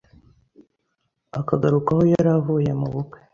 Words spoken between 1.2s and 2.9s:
akagaruka aho yari avuye mu